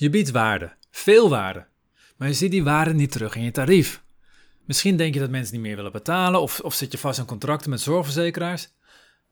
Je 0.00 0.10
biedt 0.10 0.30
waarde, 0.30 0.72
veel 0.90 1.28
waarde, 1.28 1.66
maar 2.16 2.28
je 2.28 2.34
ziet 2.34 2.50
die 2.50 2.64
waarde 2.64 2.94
niet 2.94 3.12
terug 3.12 3.34
in 3.34 3.42
je 3.42 3.50
tarief. 3.50 4.02
Misschien 4.64 4.96
denk 4.96 5.14
je 5.14 5.20
dat 5.20 5.30
mensen 5.30 5.54
niet 5.54 5.62
meer 5.62 5.76
willen 5.76 5.92
betalen 5.92 6.40
of, 6.40 6.60
of 6.60 6.74
zit 6.74 6.92
je 6.92 6.98
vast 6.98 7.18
aan 7.18 7.26
contracten 7.26 7.70
met 7.70 7.80
zorgverzekeraars. 7.80 8.68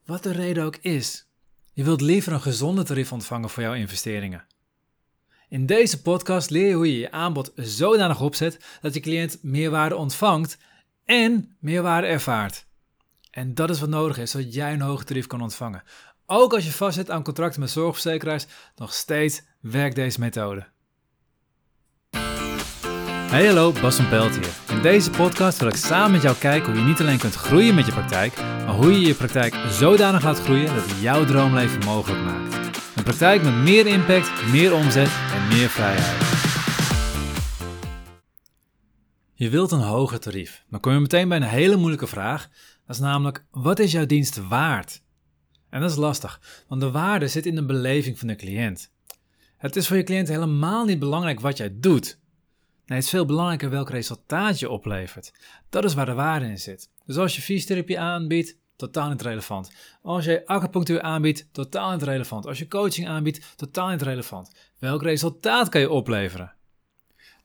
Wat 0.04 0.22
de 0.22 0.32
reden 0.32 0.64
ook 0.64 0.76
is, 0.76 1.29
je 1.72 1.84
wilt 1.84 2.00
liever 2.00 2.32
een 2.32 2.40
gezonde 2.40 2.82
tarief 2.82 3.12
ontvangen 3.12 3.50
voor 3.50 3.62
jouw 3.62 3.74
investeringen. 3.74 4.46
In 5.48 5.66
deze 5.66 6.02
podcast 6.02 6.50
leer 6.50 6.69
je 6.69 6.75
hoe 6.75 6.93
je 6.93 6.98
je 6.98 7.11
aanbod 7.11 7.53
zodanig 7.55 8.21
opzet 8.21 8.64
dat 8.80 8.95
je 8.95 9.01
cliënt 9.01 9.39
meer 9.43 9.71
waarde 9.71 9.96
ontvangt 9.96 10.59
en 11.05 11.57
meer 11.61 11.83
waarde 11.83 12.07
ervaart. 12.07 12.67
En 13.30 13.55
dat 13.55 13.71
is 13.71 13.80
wat 13.80 13.89
nodig 13.89 14.19
is, 14.19 14.30
zodat 14.30 14.55
jij 14.55 14.73
een 14.73 14.80
hoger 14.80 15.05
tarief 15.05 15.27
kan 15.27 15.43
ontvangen. 15.43 15.83
Ook 16.29 16.54
als 16.54 16.64
je 16.64 16.72
vastzit 16.72 17.11
aan 17.11 17.22
contracten 17.22 17.61
met 17.61 17.70
zorgverzekeraars, 17.70 18.46
nog 18.77 18.95
steeds 18.95 19.42
werkt 19.61 19.95
deze 19.95 20.20
methode. 20.20 20.66
Hey 23.30 23.46
hallo, 23.46 23.73
Bas 23.73 23.96
van 23.96 24.09
Pelt 24.09 24.34
hier. 24.34 24.77
In 24.77 24.82
deze 24.82 25.10
podcast 25.10 25.59
wil 25.59 25.68
ik 25.68 25.77
samen 25.77 26.10
met 26.10 26.23
jou 26.23 26.37
kijken 26.37 26.73
hoe 26.73 26.80
je 26.80 26.87
niet 26.87 27.01
alleen 27.01 27.18
kunt 27.18 27.34
groeien 27.34 27.74
met 27.74 27.87
je 27.87 27.92
praktijk, 27.92 28.37
maar 28.37 28.74
hoe 28.74 28.92
je 28.92 29.06
je 29.06 29.15
praktijk 29.15 29.54
zodanig 29.68 30.23
laat 30.23 30.41
groeien 30.41 30.74
dat 30.74 30.84
het 30.87 31.01
jouw 31.01 31.24
droomleven 31.24 31.84
mogelijk 31.84 32.23
maakt. 32.23 32.54
Een 32.96 33.02
praktijk 33.02 33.43
met 33.43 33.54
meer 33.54 33.87
impact, 33.87 34.46
meer 34.51 34.74
omzet 34.74 35.10
en 35.32 35.48
meer 35.48 35.68
vrijheid. 35.68 36.24
Je 39.34 39.51
wilt 39.51 39.73
een 39.73 39.80
hoger 39.80 40.20
tarief. 40.20 40.65
Dan 40.70 40.80
kom 40.80 40.93
je 40.93 41.01
meteen 41.01 41.29
bij 41.29 41.37
een 41.37 41.43
hele 41.43 41.77
moeilijke 41.77 42.06
vraag. 42.06 42.48
Dat 42.87 42.96
is 42.96 43.02
namelijk, 43.02 43.45
wat 43.51 43.79
is 43.79 43.93
jouw 43.93 44.06
dienst 44.06 44.48
waard? 44.48 45.04
En 45.77 45.83
dat 45.83 45.91
is 45.91 45.97
lastig, 45.97 46.65
want 46.69 46.80
de 46.80 46.91
waarde 46.91 47.29
zit 47.29 47.47
in 47.47 47.55
de 47.55 47.65
beleving 47.65 48.19
van 48.19 48.29
de 48.29 48.37
cliënt. 48.37 48.93
Het 49.57 49.77
is 49.77 49.87
voor 49.87 49.97
je 49.97 50.02
cliënt 50.02 50.29
helemaal 50.29 50.85
niet 50.85 50.99
belangrijk 50.99 51.41
wat 51.41 51.57
jij 51.57 51.77
doet. 51.80 52.19
Nee, 52.87 52.97
het 52.99 53.05
is 53.05 53.11
veel 53.11 53.25
belangrijker 53.27 53.71
welk 53.71 53.91
resultaat 53.91 54.59
je 54.59 54.71
oplevert. 54.71 55.33
Dat 55.68 55.85
is 55.85 55.95
waar 55.95 56.07
de 56.07 56.13
waarde 56.13 56.46
in 56.46 56.59
zit. 56.59 56.91
Dus 57.07 57.16
als 57.16 57.37
je 57.37 57.43
fysiotherapie 57.43 58.01
aanbiedt, 58.01 58.57
totaal 58.77 59.09
niet 59.09 59.23
relevant. 59.23 59.71
Als 60.02 60.24
je 60.24 60.46
acupunctuur 60.46 61.01
aanbiedt, 61.01 61.49
totaal 61.52 61.93
niet 61.93 62.02
relevant. 62.02 62.46
Als 62.46 62.59
je 62.59 62.68
coaching 62.68 63.09
aanbiedt, 63.09 63.57
totaal 63.57 63.88
niet 63.88 64.03
relevant. 64.03 64.55
Welk 64.78 65.03
resultaat 65.03 65.69
kan 65.69 65.81
je 65.81 65.91
opleveren? 65.91 66.56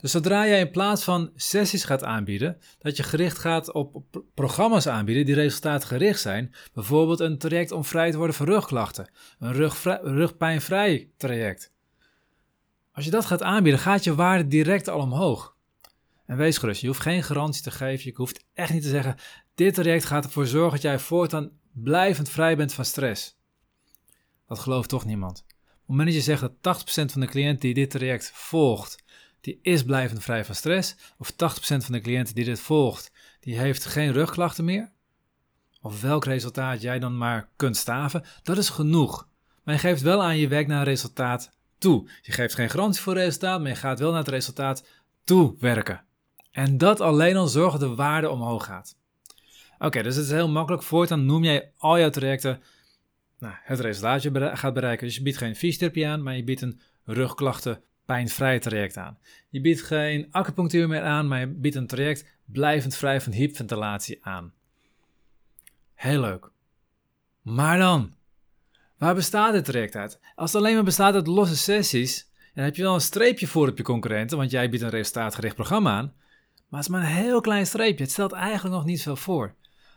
Dus 0.02 0.12
zodra 0.12 0.48
jij 0.48 0.60
in 0.60 0.72
plaats 0.72 1.04
van 1.04 1.32
sessies 1.36 1.84
gaat 1.84 2.04
aanbieden, 2.04 2.58
dat 2.80 2.98
je 2.98 3.04
gericht 3.04 3.38
gaat 3.38 3.72
op 3.72 4.04
programma's 4.34 4.88
aanbieden 4.88 5.26
die 5.26 5.36
resultaatgericht 5.36 6.20
zijn, 6.20 6.56
bijvoorbeeld 6.74 7.20
een 7.20 7.38
traject 7.38 7.72
om 7.72 7.86
vrij 7.86 8.12
te 8.12 8.18
worden 8.18 8.36
van 8.36 8.46
rugklachten, 8.46 9.12
een 9.40 9.72
rugpijnvrij 10.02 11.10
traject. 11.18 11.72
Als 12.92 13.06
je 13.06 13.12
dat 13.12 13.26
gaat 13.26 13.44
aanbieden, 13.44 13.82
gaat 13.82 14.04
je 14.04 14.16
waarde 14.16 14.48
direct 14.48 14.88
al 14.88 15.00
omhoog. 15.00 15.56
En 16.26 16.38
wees 16.38 16.58
gerust, 16.58 16.82
je 16.82 16.88
hoeft 16.88 17.00
geen 17.00 17.24
garantie 17.24 17.64
te 17.64 17.72
geven, 17.72 18.06
je 18.06 18.16
hoeft 18.16 18.46
echt 18.54 18.74
niet 18.74 18.84
te 18.84 18.90
zeggen, 18.90 19.16
dit 19.56 19.74
traject 19.74 20.06
gaat 20.06 20.26
ervoor 20.26 20.48
zorgen 20.48 20.72
dat 20.72 20.82
jij 20.82 21.00
voortaan 21.00 21.52
blijvend 21.74 22.30
vrij 22.30 22.58
bent 22.58 22.74
van 22.74 22.86
stress. 22.86 23.40
Dat 24.48 24.60
gelooft 24.60 24.90
toch 24.90 25.06
niemand. 25.06 25.44
Op 25.48 25.48
het 25.68 25.88
moment 25.88 26.08
dat 26.08 26.16
je 26.16 26.22
zegt 26.22 26.42
dat 26.62 26.82
80% 27.10 27.12
van 27.12 27.22
de 27.22 27.28
cliënten 27.28 27.60
die 27.60 27.74
dit 27.74 27.90
traject 27.90 28.32
volgt, 28.34 29.04
die 29.42 29.60
is 29.62 29.84
blijvend 29.84 30.24
vrij 30.24 30.46
van 30.46 30.56
stress. 30.56 30.96
Of 31.18 31.32
80% 31.32 31.36
van 31.58 31.92
de 31.92 32.02
cliënten 32.02 32.36
die 32.36 32.46
dit 32.46 32.60
volgt, 32.60 33.12
die 33.40 33.60
heeft 33.60 33.86
geen 33.86 34.12
rugklachten 34.12 34.66
meer. 34.66 34.92
Of 35.82 36.02
welk 36.02 36.26
resultaat 36.26 36.82
jij 36.82 37.00
dan 37.00 37.18
maar 37.18 37.50
kunt 37.56 37.78
staven, 37.78 38.24
dat 38.44 38.58
is 38.58 38.70
genoeg. 38.70 39.28
Maar 39.64 39.74
je 39.74 39.80
geeft 39.80 40.02
wel 40.02 40.24
aan 40.24 40.38
je 40.38 40.48
werk 40.48 40.68
naar 40.68 40.78
een 40.78 40.84
resultaat 40.84 41.52
toe. 41.78 42.10
Je 42.22 42.32
geeft 42.32 42.56
geen 42.56 42.70
garantie 42.70 43.02
voor 43.02 43.14
resultaat, 43.14 43.60
maar 43.60 43.70
je 43.70 43.76
gaat 43.76 44.00
wel 44.00 44.10
naar 44.10 44.20
het 44.20 44.28
resultaat 44.28 44.88
toe 45.24 45.56
werken. 45.60 46.04
En 46.52 46.78
dat 46.78 47.02
alleen 47.02 47.38
al 47.38 47.48
zorgt 47.48 47.80
dat 47.80 47.90
de 47.90 47.96
waarde 47.96 48.30
omhoog 48.30 48.66
gaat. 48.66 48.96
Oké, 49.80 50.04
dus 50.04 50.16
het 50.16 50.26
is 50.26 50.32
heel 50.32 50.50
makkelijk. 50.50 50.84
Voortaan 50.84 51.26
noem 51.26 51.44
jij 51.44 51.72
al 51.78 52.00
jouw 52.00 52.10
trajecten 52.10 52.62
nou, 53.42 53.54
het 53.64 53.80
resultaat 53.80 54.22
je 54.22 54.52
gaat 54.54 54.74
bereiken. 54.74 55.06
Dus 55.06 55.16
je 55.16 55.22
biedt 55.22 55.38
geen 55.38 55.56
fysiotherapie 55.56 56.08
aan, 56.08 56.24
maar 56.24 56.36
je 56.36 56.44
biedt 56.44 56.62
een 56.62 56.80
rugklachten 57.04 57.84
pijnvrij 58.06 58.60
traject 58.60 58.98
aan. 58.98 59.18
Je 59.50 59.62
biedt 59.62 59.82
geen 59.82 60.28
acupunctuur 60.32 60.88
meer 60.88 61.02
aan, 61.02 61.28
maar 61.28 61.40
je 61.40 61.48
biedt 61.48 61.76
een 61.76 61.88
traject 61.88 62.26
blijvend 62.46 62.96
vrij 62.96 63.22
van 63.22 63.32
hyperventilatie 63.32 64.26
aan. 64.26 64.54
Heel 65.94 66.20
leuk. 66.20 66.52
Maar 67.42 67.78
dan, 67.78 68.14
waar 68.98 69.16
bestaat 69.16 69.54
dit 69.54 69.66
traject 69.66 69.96
uit? 69.96 70.20
Als 70.36 70.54
het 70.54 70.62
alleen 70.62 70.76
maar 70.76 70.84
bestaat 70.84 71.14
uit 71.14 71.28
losse 71.28 71.58
sessies, 71.58 72.30
dan 72.54 72.64
heb 72.64 72.76
je 72.76 72.82
wel 72.82 72.94
een 72.94 73.02
streepje 73.02 73.48
voor 73.48 73.68
op 73.68 73.78
je 73.78 73.84
concurrenten, 73.84 74.38
want 74.38 74.52
jij 74.52 74.70
biedt 74.70 74.84
een 74.84 74.90
resultaatgericht 74.90 75.56
programma 75.56 75.98
aan. 75.98 76.14
Maar 76.70 76.80
het 76.80 76.90
is 76.90 76.96
maar 76.96 77.02
een 77.02 77.16
heel 77.16 77.42
klein 77.42 77.66
streepje. 77.66 78.04
Het 78.04 78.12
stelt 78.12 78.32
eigenlijk 78.32 78.76
nog 78.76 78.86
niet 78.86 79.02
veel 79.02 79.16
voor. 79.16 79.56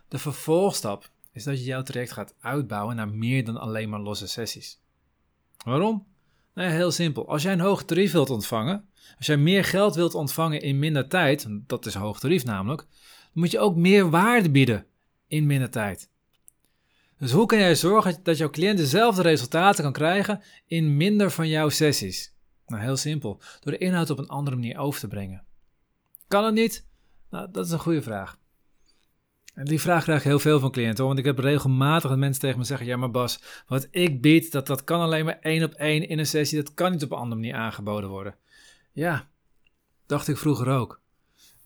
De 0.09 0.19
vervolgstap 0.19 1.11
is 1.33 1.45
dat 1.45 1.59
je 1.59 1.65
jouw 1.65 1.83
traject 1.83 2.13
gaat 2.13 2.35
uitbouwen 2.41 2.97
naar 2.97 3.09
meer 3.09 3.45
dan 3.45 3.57
alleen 3.57 3.89
maar 3.89 4.01
losse 4.01 4.27
sessies. 4.27 4.81
Waarom? 5.65 6.07
Nou 6.55 6.71
heel 6.71 6.91
simpel. 6.91 7.29
Als 7.29 7.43
jij 7.43 7.53
een 7.53 7.61
hoog 7.61 7.85
tarief 7.85 8.13
wilt 8.13 8.31
ontvangen, 8.31 8.89
als 9.17 9.27
jij 9.27 9.37
meer 9.37 9.65
geld 9.65 9.95
wilt 9.95 10.15
ontvangen 10.15 10.61
in 10.61 10.79
minder 10.79 11.09
tijd, 11.09 11.47
dat 11.67 11.87
is 11.87 11.95
hoog 11.95 12.21
tarief 12.21 12.45
namelijk, 12.45 12.87
dan 12.91 13.31
moet 13.33 13.51
je 13.51 13.59
ook 13.59 13.77
meer 13.77 14.11
waarde 14.11 14.51
bieden 14.51 14.87
in 15.27 15.47
minder 15.47 15.71
tijd. 15.71 16.11
Dus 17.19 17.33
hoe 17.33 17.47
kan 17.47 17.59
jij 17.59 17.75
zorgen 17.75 18.21
dat 18.23 18.37
jouw 18.37 18.51
cliënt 18.51 18.79
dezelfde 18.79 19.23
resultaten 19.23 19.85
kan 19.85 19.93
krijgen 19.93 20.43
in 20.67 20.97
minder 20.97 21.31
van 21.31 21.49
jouw 21.49 21.69
sessies? 21.69 22.35
Nou, 22.67 22.83
heel 22.83 22.97
simpel. 22.97 23.41
Door 23.61 23.73
de 23.73 23.79
inhoud 23.79 24.11
op 24.11 24.19
een 24.19 24.29
andere 24.29 24.57
manier 24.57 24.79
over 24.79 25.01
te 25.01 25.09
brengen. 25.09 25.45
Kan 26.29 26.45
het 26.45 26.55
niet? 26.55 26.87
Nou, 27.31 27.49
dat 27.53 27.67
is 27.67 27.73
een 27.73 27.79
goede 27.79 28.03
vraag. 28.03 28.39
Die 29.63 29.81
vraag 29.81 30.03
krijg 30.03 30.19
ik 30.19 30.25
heel 30.25 30.39
veel 30.39 30.61
van 30.61 30.71
cliënten, 30.71 31.05
want 31.05 31.19
ik 31.19 31.25
heb 31.25 31.39
regelmatig 31.39 32.11
dat 32.11 32.19
mensen 32.19 32.41
tegen 32.41 32.59
me 32.59 32.65
zeggen: 32.65 32.87
Ja, 32.87 32.97
maar 32.97 33.11
Bas, 33.11 33.43
wat 33.67 33.89
ik 33.91 34.21
bied, 34.21 34.53
dat, 34.53 34.67
dat 34.67 34.85
kan 34.85 35.01
alleen 35.01 35.25
maar 35.25 35.39
één 35.41 35.65
op 35.65 35.73
één 35.73 36.09
in 36.09 36.19
een 36.19 36.27
sessie, 36.27 36.63
dat 36.63 36.75
kan 36.75 36.93
niet 36.93 37.03
op 37.03 37.11
een 37.11 37.19
andere 37.19 37.41
manier 37.41 37.55
aangeboden 37.55 38.11
worden. 38.11 38.37
Ja, 38.93 39.29
dacht 40.07 40.29
ik 40.29 40.37
vroeger 40.37 40.69
ook. 40.69 41.01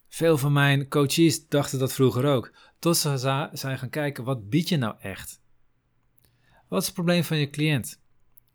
Veel 0.09 0.39
van 0.39 0.53
mijn 0.53 0.89
coaches 0.89 1.49
dachten 1.49 1.79
dat 1.79 1.93
vroeger 1.93 2.25
ook, 2.25 2.53
tot 2.79 2.97
ze 2.97 3.19
zijn 3.53 3.79
gaan 3.79 3.91
kijken: 3.91 4.25
wat 4.25 4.49
bied 4.49 4.69
je 4.69 4.77
nou 4.77 4.95
echt? 5.01 5.41
Wat 6.69 6.81
is 6.81 6.87
het 6.87 6.95
probleem 6.95 7.25
van 7.25 7.37
je 7.37 7.51
cliënt? 7.51 8.01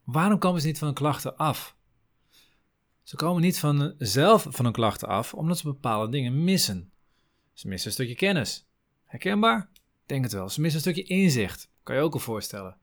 Waarom 0.04 0.40
komen 0.40 0.62
ze 0.62 0.68
niet 0.68 0.78
van 0.78 0.88
hun 0.88 0.98
klachten 0.98 1.38
af? 1.38 1.76
Ze 3.04 3.16
komen 3.16 3.42
niet 3.42 3.60
van 3.60 3.96
zelf 3.98 4.48
van 4.50 4.66
hun 4.66 4.74
klachten 4.74 5.08
af 5.08 5.34
omdat 5.34 5.58
ze 5.58 5.64
bepaalde 5.64 6.12
dingen 6.12 6.44
missen. 6.44 6.92
Ze 7.54 7.68
missen 7.68 7.88
een 7.88 7.94
stukje 7.94 8.16
kennis. 8.16 8.68
Herkenbaar? 9.13 9.69
Denk 10.06 10.24
het 10.24 10.34
wel. 10.34 10.50
Ze 10.50 10.62
missen 10.62 10.85
een 10.85 10.94
stukje 10.94 11.16
inzicht. 11.16 11.69
Kan 11.84 11.96
je 11.96 12.01
ook 12.01 12.13
al 12.13 12.19
voorstellen. 12.19 12.78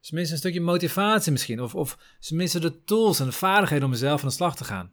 Ze 0.00 0.14
missen 0.14 0.32
een 0.32 0.40
stukje 0.40 0.60
motivatie 0.60 1.32
misschien. 1.32 1.60
Of, 1.60 1.74
of 1.74 1.98
ze 2.18 2.34
missen 2.34 2.60
de 2.60 2.84
tools 2.84 3.20
en 3.20 3.26
de 3.26 3.32
vaardigheden 3.32 3.86
om 3.86 3.94
zelf 3.94 4.20
aan 4.22 4.28
de 4.28 4.34
slag 4.34 4.56
te 4.56 4.64
gaan. 4.64 4.92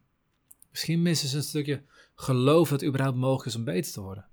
Misschien 0.71 1.01
missen 1.01 1.29
ze 1.29 1.37
een 1.37 1.43
stukje 1.43 1.83
geloof 2.15 2.69
dat 2.69 2.79
het 2.79 2.89
überhaupt 2.89 3.17
mogelijk 3.17 3.45
is 3.45 3.55
om 3.55 3.63
beter 3.63 3.91
te 3.91 4.01
worden. 4.01 4.25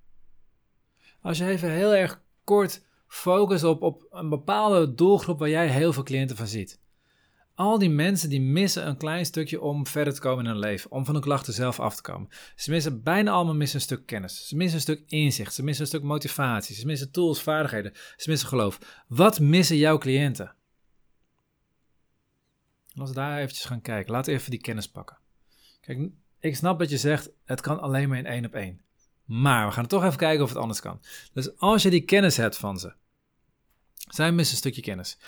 Als 1.20 1.38
je 1.38 1.46
even 1.46 1.70
heel 1.70 1.94
erg 1.94 2.22
kort 2.44 2.84
focust 3.06 3.64
op, 3.64 3.82
op 3.82 4.06
een 4.10 4.28
bepaalde 4.28 4.94
doelgroep 4.94 5.38
waar 5.38 5.48
jij 5.48 5.68
heel 5.68 5.92
veel 5.92 6.02
cliënten 6.02 6.36
van 6.36 6.46
ziet. 6.46 6.80
Al 7.54 7.78
die 7.78 7.90
mensen 7.90 8.28
die 8.28 8.40
missen 8.40 8.86
een 8.86 8.96
klein 8.96 9.26
stukje 9.26 9.60
om 9.60 9.86
verder 9.86 10.14
te 10.14 10.20
komen 10.20 10.44
in 10.44 10.50
hun 10.50 10.60
leven, 10.60 10.90
om 10.90 11.04
van 11.04 11.14
hun 11.14 11.22
klachten 11.22 11.52
zelf 11.52 11.80
af 11.80 11.96
te 11.96 12.02
komen. 12.02 12.28
Ze 12.56 12.70
missen 12.70 13.02
bijna 13.02 13.30
allemaal 13.30 13.54
missen 13.54 13.78
een 13.78 13.84
stuk 13.84 14.06
kennis. 14.06 14.48
Ze 14.48 14.56
missen 14.56 14.76
een 14.76 14.82
stuk 14.82 15.02
inzicht. 15.06 15.54
Ze 15.54 15.62
missen 15.62 15.82
een 15.82 15.90
stuk 15.90 16.02
motivatie. 16.02 16.76
Ze 16.76 16.86
missen 16.86 17.10
tools, 17.10 17.42
vaardigheden. 17.42 17.92
Ze 18.16 18.30
missen 18.30 18.48
geloof. 18.48 19.04
Wat 19.08 19.40
missen 19.40 19.76
jouw 19.76 19.98
cliënten? 19.98 20.54
Laten 22.92 23.14
we 23.14 23.20
daar 23.20 23.38
eventjes 23.38 23.64
gaan 23.64 23.80
kijken. 23.80 24.12
Laten 24.12 24.32
we 24.32 24.38
even 24.38 24.50
die 24.50 24.60
kennis 24.60 24.88
pakken. 24.90 25.18
Kijk, 25.80 26.10
ik 26.40 26.56
snap 26.56 26.78
dat 26.78 26.90
je 26.90 26.98
zegt, 26.98 27.30
het 27.44 27.60
kan 27.60 27.80
alleen 27.80 28.08
maar 28.08 28.18
in 28.18 28.26
één 28.26 28.44
op 28.44 28.54
één. 28.54 28.80
Maar 29.24 29.66
we 29.66 29.72
gaan 29.72 29.86
toch 29.86 30.04
even 30.04 30.18
kijken 30.18 30.42
of 30.42 30.48
het 30.48 30.58
anders 30.58 30.80
kan. 30.80 31.00
Dus 31.32 31.58
als 31.58 31.82
je 31.82 31.90
die 31.90 32.04
kennis 32.04 32.36
hebt 32.36 32.56
van 32.56 32.78
ze, 32.78 32.94
zij 33.94 34.32
missen 34.32 34.54
een 34.54 34.60
stukje 34.60 34.82
kennis 34.82 35.18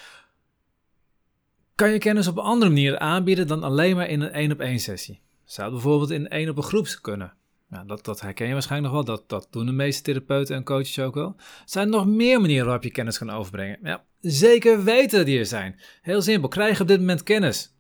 kan 1.77 1.93
je 1.93 1.99
kennis 1.99 2.27
op 2.27 2.37
een 2.37 2.45
andere 2.45 2.71
manier 2.71 2.99
aanbieden 2.99 3.47
dan 3.47 3.63
alleen 3.63 3.97
maar 3.97 4.09
in 4.09 4.21
een 4.21 4.31
één 4.31 4.53
op 4.53 4.61
één 4.61 4.79
sessie. 4.79 5.21
Zou 5.45 5.71
bijvoorbeeld 5.71 6.11
in 6.11 6.29
één 6.29 6.49
op 6.49 6.57
een 6.57 6.63
groep 6.63 6.99
kunnen. 7.01 7.33
Nou, 7.69 7.87
dat, 7.87 8.05
dat 8.05 8.21
herken 8.21 8.47
je 8.47 8.53
waarschijnlijk 8.53 8.93
nog 8.93 9.05
wel. 9.05 9.17
Dat, 9.17 9.29
dat 9.29 9.49
doen 9.51 9.67
de 9.67 9.73
meeste 9.73 10.03
therapeuten 10.03 10.57
en 10.57 10.65
coaches 10.65 10.99
ook 10.99 11.15
wel. 11.15 11.35
Er 11.37 11.63
zijn 11.65 11.89
nog 11.89 12.07
meer 12.07 12.41
manieren 12.41 12.65
waarop 12.65 12.85
je 12.85 12.91
kennis 12.91 13.19
kan 13.19 13.31
overbrengen. 13.31 13.79
Ja, 13.83 14.05
zeker 14.21 14.85
weten 14.85 15.25
die 15.25 15.39
er 15.39 15.47
zijn. 15.47 15.81
Heel 16.03 16.23
simpel. 16.23 16.49
Krijg 16.49 16.81
op 16.81 16.89
dit 16.89 16.99
moment 16.99 17.23
kennis. 17.23 17.75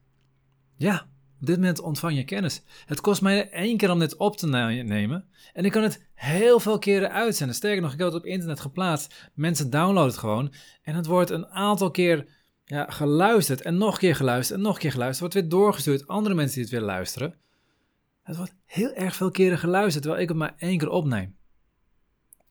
Ja, 0.76 1.06
op 1.40 1.46
dit 1.46 1.56
moment 1.56 1.81
ontvang 1.81 2.16
je 2.16 2.25
kennis. 2.25 2.62
Het 2.87 3.00
kost 3.00 3.22
mij 3.22 3.50
één 3.50 3.76
keer 3.76 3.90
om 3.90 3.99
dit 3.99 4.16
op 4.16 4.37
te 4.37 4.46
nemen. 4.46 5.25
En 5.52 5.64
ik 5.64 5.72
kan 5.72 5.82
het 5.82 6.06
heel 6.14 6.60
veel 6.60 6.78
keren 6.78 7.12
uitzenden. 7.12 7.56
Sterker 7.56 7.82
nog, 7.82 7.92
ik 7.92 7.99
heb 7.99 8.06
het 8.06 8.16
op 8.16 8.26
internet 8.26 8.60
geplaatst. 8.60 9.31
Mensen 9.34 9.70
downloaden 9.70 10.10
het 10.10 10.19
gewoon. 10.19 10.52
En 10.82 10.94
het 10.94 11.06
wordt 11.06 11.31
een 11.31 11.46
aantal 11.46 11.90
keer 11.90 12.26
ja, 12.68 12.86
geluisterd 12.90 13.62
en 13.62 13.76
nog 13.76 13.92
een 13.92 13.98
keer 13.98 14.16
geluisterd 14.16 14.58
en 14.58 14.64
nog 14.64 14.74
een 14.74 14.80
keer 14.80 14.92
geluisterd. 14.92 15.20
Wordt 15.20 15.34
weer 15.34 15.60
doorgestuurd, 15.60 16.08
andere 16.08 16.34
mensen 16.34 16.54
die 16.54 16.64
het 16.64 16.72
weer 16.72 16.82
luisteren. 16.82 17.34
Het 18.22 18.36
wordt 18.36 18.54
heel 18.64 18.92
erg 18.92 19.16
veel 19.16 19.30
keren 19.30 19.58
geluisterd, 19.58 20.02
terwijl 20.02 20.22
ik 20.22 20.28
het 20.28 20.38
maar 20.38 20.54
één 20.58 20.78
keer 20.78 20.88
opneem. 20.88 21.36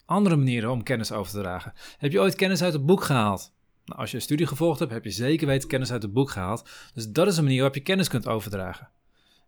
Andere 0.06 0.36
manieren 0.36 0.72
om 0.72 0.84
kennis 0.84 1.12
over 1.12 1.32
te 1.32 1.40
dragen. 1.40 1.74
Heb 1.98 2.12
je 2.12 2.20
ooit 2.20 2.36
kennis 2.36 2.64
uit 2.64 2.74
het 2.74 2.86
boek 2.86 3.04
gehaald? 3.04 3.54
Nou, 3.86 4.00
als 4.00 4.10
je 4.12 4.16
een 4.16 4.24
studie 4.24 4.48
gevolgd 4.48 4.80
hebt, 4.80 4.92
heb 4.92 5.04
je 5.04 5.12
zeker 5.12 5.48
weten 5.48 5.70
kennis 5.70 5.92
uit 5.92 6.02
het 6.02 6.14
boek 6.14 6.30
gehaald. 6.30 6.70
Dus 6.94 7.10
dat 7.10 7.28
is 7.28 7.38
een 7.38 7.44
manier 7.44 7.60
waarop 7.60 7.78
je 7.78 7.84
kennis 7.84 8.08
kunt 8.08 8.28
overdragen. 8.28 8.90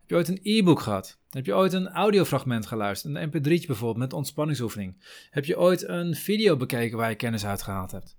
Heb 0.00 0.08
je 0.08 0.14
ooit 0.14 0.28
een 0.28 0.40
e-book 0.42 0.80
gehad? 0.80 1.18
Heb 1.30 1.46
je 1.46 1.54
ooit 1.54 1.72
een 1.72 1.88
audiofragment 1.88 2.66
geluisterd? 2.66 3.14
Een 3.14 3.28
mp3'tje 3.28 3.66
bijvoorbeeld 3.66 3.96
met 3.96 4.12
ontspanningsoefening? 4.12 5.02
Heb 5.30 5.44
je 5.44 5.58
ooit 5.58 5.88
een 5.88 6.14
video 6.14 6.56
bekeken 6.56 6.96
waar 6.98 7.10
je 7.10 7.16
kennis 7.16 7.46
uit 7.46 7.62
gehaald 7.62 7.90
hebt? 7.90 8.17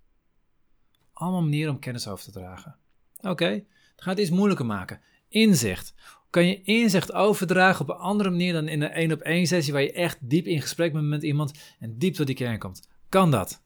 Allemaal 1.19 1.41
manieren 1.41 1.73
om 1.73 1.79
kennis 1.79 2.07
over 2.07 2.25
te 2.25 2.31
dragen. 2.31 2.75
Oké, 3.21 3.49
dan 3.49 3.63
ga 3.95 4.09
het 4.09 4.19
iets 4.19 4.29
moeilijker 4.29 4.65
maken. 4.65 5.01
Inzicht. 5.27 5.93
Kan 6.29 6.47
je 6.47 6.61
inzicht 6.61 7.13
overdragen 7.13 7.81
op 7.81 7.89
een 7.89 8.01
andere 8.01 8.29
manier 8.29 8.53
dan 8.53 8.67
in 8.67 8.81
een 8.81 8.91
één 8.91 9.11
op 9.11 9.19
één 9.19 9.47
sessie 9.47 9.73
waar 9.73 9.81
je 9.81 9.91
echt 9.91 10.17
diep 10.21 10.45
in 10.45 10.61
gesprek 10.61 10.93
bent 10.93 11.05
met 11.05 11.23
iemand 11.23 11.75
en 11.79 11.97
diep 11.97 12.13
tot 12.13 12.25
die 12.25 12.35
kern 12.35 12.59
komt? 12.59 12.89
Kan 13.09 13.31
dat? 13.31 13.63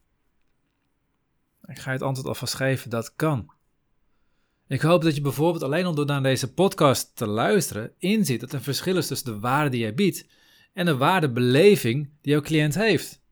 Ik 1.66 1.80
ga 1.80 1.92
het 1.92 2.02
antwoord 2.02 2.28
alvast 2.28 2.54
geven, 2.54 2.90
dat 2.90 3.16
kan. 3.16 3.52
Ik 4.68 4.82
hoop 4.82 5.02
dat 5.02 5.16
je 5.16 5.22
bijvoorbeeld 5.22 5.64
alleen 5.64 5.86
al 5.86 5.96
door 5.96 6.06
naar 6.06 6.24
deze 6.24 6.54
podcast 6.54 7.16
te 7.16 7.28
luisteren 7.28 7.92
inziet 7.98 8.40
dat 8.40 8.54
er 8.54 8.62
verschil 8.62 8.98
is 8.98 9.08
tussen 9.08 9.34
de 9.34 9.40
waarde 9.40 9.70
die 9.70 9.80
jij 9.80 9.94
biedt 9.94 10.26
en 10.74 10.86
de 10.86 10.98
waardebeleving 10.98 12.10
die 12.22 12.32
jouw 12.32 12.42
cliënt 12.42 12.76
heeft. 12.76 13.23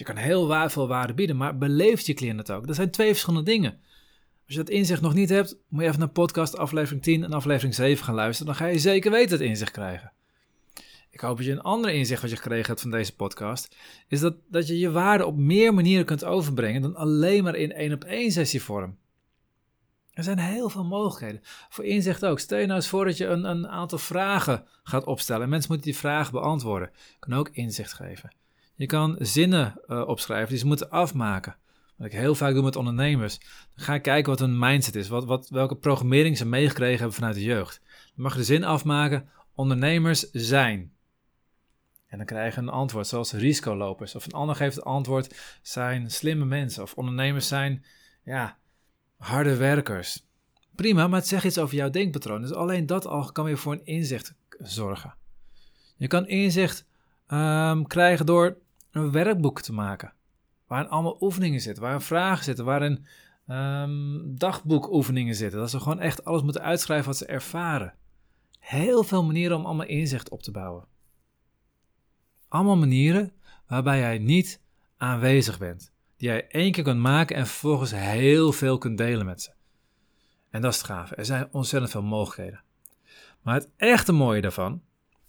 Je 0.00 0.06
kan 0.06 0.16
heel 0.16 0.68
veel 0.70 0.88
waarde 0.88 1.14
bieden, 1.14 1.36
maar 1.36 1.58
beleeft 1.58 2.06
je 2.06 2.14
cliënt 2.14 2.38
het 2.38 2.50
ook? 2.50 2.66
Dat 2.66 2.76
zijn 2.76 2.90
twee 2.90 3.08
verschillende 3.08 3.50
dingen. 3.50 3.70
Als 4.46 4.54
je 4.54 4.56
dat 4.56 4.68
inzicht 4.68 5.00
nog 5.00 5.14
niet 5.14 5.28
hebt, 5.28 5.56
moet 5.68 5.82
je 5.82 5.86
even 5.86 5.98
naar 5.98 6.08
podcast 6.08 6.56
aflevering 6.56 7.02
10 7.02 7.24
en 7.24 7.32
aflevering 7.32 7.74
7 7.74 8.04
gaan 8.04 8.14
luisteren. 8.14 8.46
Dan 8.46 8.56
ga 8.56 8.66
je 8.66 8.78
zeker 8.78 9.10
weten 9.10 9.38
het 9.38 9.46
inzicht 9.46 9.70
krijgen. 9.70 10.12
Ik 11.10 11.20
hoop 11.20 11.36
dat 11.36 11.46
je 11.46 11.52
een 11.52 11.60
ander 11.60 11.90
inzicht 11.90 12.22
wat 12.22 12.30
je 12.30 12.36
gekregen 12.36 12.66
hebt 12.66 12.80
van 12.80 12.90
deze 12.90 13.16
podcast, 13.16 13.76
is 14.08 14.20
dat, 14.20 14.34
dat 14.48 14.66
je 14.66 14.78
je 14.78 14.90
waarde 14.90 15.26
op 15.26 15.36
meer 15.36 15.74
manieren 15.74 16.04
kunt 16.04 16.24
overbrengen 16.24 16.82
dan 16.82 16.96
alleen 16.96 17.44
maar 17.44 17.56
in 17.56 17.72
één 17.72 17.92
op 17.92 18.04
één 18.04 18.32
sessievorm. 18.32 18.96
Er 20.12 20.22
zijn 20.22 20.38
heel 20.38 20.68
veel 20.68 20.84
mogelijkheden. 20.84 21.40
Voor 21.68 21.84
inzicht 21.84 22.24
ook. 22.24 22.38
Stel 22.38 22.58
je 22.58 22.66
nou 22.66 22.78
eens 22.78 22.88
voor 22.88 23.04
dat 23.04 23.16
je 23.16 23.26
een, 23.26 23.44
een 23.44 23.68
aantal 23.68 23.98
vragen 23.98 24.66
gaat 24.82 25.04
opstellen. 25.04 25.42
En 25.42 25.48
mensen 25.48 25.72
moeten 25.72 25.90
die 25.90 26.00
vragen 26.00 26.32
beantwoorden. 26.32 26.90
Kan 27.18 27.32
ook 27.32 27.48
inzicht 27.52 27.92
geven. 27.92 28.30
Je 28.80 28.86
kan 28.86 29.16
zinnen 29.18 29.80
uh, 29.86 30.08
opschrijven 30.08 30.48
die 30.48 30.58
ze 30.58 30.66
moeten 30.66 30.90
afmaken. 30.90 31.56
Wat 31.96 32.06
ik 32.06 32.12
heel 32.12 32.34
vaak 32.34 32.54
doe 32.54 32.62
met 32.62 32.76
ondernemers. 32.76 33.38
Dan 33.74 33.84
ga 33.84 33.94
ik 33.94 34.02
kijken 34.02 34.30
wat 34.30 34.38
hun 34.38 34.58
mindset 34.58 34.94
is. 34.94 35.08
Wat, 35.08 35.24
wat, 35.24 35.48
welke 35.48 35.76
programmering 35.76 36.36
ze 36.36 36.46
meegekregen 36.46 36.98
hebben 36.98 37.14
vanuit 37.14 37.34
de 37.34 37.42
jeugd. 37.42 37.80
Dan 38.14 38.24
mag 38.24 38.32
je 38.32 38.38
de 38.38 38.44
zin 38.44 38.64
afmaken. 38.64 39.28
Ondernemers 39.54 40.30
zijn. 40.30 40.92
En 42.06 42.16
dan 42.16 42.26
krijg 42.26 42.54
je 42.54 42.60
een 42.60 42.68
antwoord 42.68 43.06
zoals 43.06 43.32
risicolopers. 43.32 44.14
Of 44.14 44.24
een 44.24 44.32
ander 44.32 44.56
geeft 44.56 44.76
het 44.76 44.84
antwoord 44.84 45.58
zijn 45.62 46.10
slimme 46.10 46.44
mensen. 46.44 46.82
Of 46.82 46.94
ondernemers 46.94 47.48
zijn 47.48 47.84
ja, 48.24 48.58
harde 49.16 49.56
werkers. 49.56 50.26
Prima, 50.74 51.08
maar 51.08 51.18
het 51.18 51.28
zegt 51.28 51.44
iets 51.44 51.58
over 51.58 51.76
jouw 51.76 51.90
denkpatroon. 51.90 52.40
Dus 52.40 52.52
alleen 52.52 52.86
dat 52.86 53.06
al 53.06 53.32
kan 53.32 53.44
weer 53.44 53.58
voor 53.58 53.72
een 53.72 53.86
inzicht 53.86 54.34
zorgen. 54.58 55.14
Je 55.96 56.06
kan 56.06 56.26
inzicht 56.26 56.88
um, 57.28 57.86
krijgen 57.86 58.26
door 58.26 58.56
een 58.90 59.10
werkboek 59.10 59.60
te 59.60 59.72
maken. 59.72 60.12
Waarin 60.66 60.88
allemaal 60.88 61.16
oefeningen 61.20 61.60
zitten, 61.60 61.82
waarin 61.82 62.00
vragen 62.00 62.44
zitten, 62.44 62.64
waarin 62.64 63.06
um, 63.48 64.38
dagboekoefeningen 64.38 65.34
zitten. 65.34 65.58
Dat 65.58 65.70
ze 65.70 65.80
gewoon 65.80 66.00
echt 66.00 66.24
alles 66.24 66.42
moeten 66.42 66.62
uitschrijven 66.62 67.06
wat 67.06 67.16
ze 67.16 67.26
ervaren. 67.26 67.94
Heel 68.58 69.02
veel 69.02 69.24
manieren 69.24 69.56
om 69.56 69.64
allemaal 69.64 69.86
inzicht 69.86 70.28
op 70.28 70.42
te 70.42 70.50
bouwen. 70.50 70.84
Allemaal 72.48 72.76
manieren 72.76 73.32
waarbij 73.66 73.98
jij 73.98 74.18
niet 74.18 74.60
aanwezig 74.96 75.58
bent. 75.58 75.92
Die 76.16 76.28
jij 76.28 76.48
één 76.48 76.72
keer 76.72 76.84
kunt 76.84 77.00
maken 77.00 77.36
en 77.36 77.46
vervolgens 77.46 77.90
heel 77.90 78.52
veel 78.52 78.78
kunt 78.78 78.98
delen 78.98 79.26
met 79.26 79.42
ze. 79.42 79.50
En 80.50 80.60
dat 80.60 80.72
is 80.72 80.78
het 80.78 80.86
gave. 80.86 81.14
Er 81.14 81.24
zijn 81.24 81.48
ontzettend 81.50 81.92
veel 81.92 82.02
mogelijkheden. 82.02 82.62
Maar 83.42 83.54
het 83.54 83.70
echte 83.76 84.12
mooie 84.12 84.40
daarvan 84.40 84.82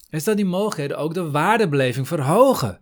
is 0.10 0.24
dat 0.24 0.36
die 0.36 0.46
mogelijkheden 0.46 0.98
ook 0.98 1.14
de 1.14 1.32
waardebeleving 1.32 2.08
verhogen. 2.08 2.82